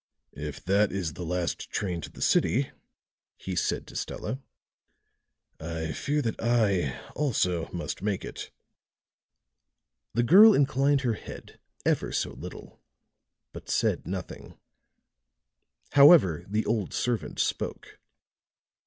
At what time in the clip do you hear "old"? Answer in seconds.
16.65-16.95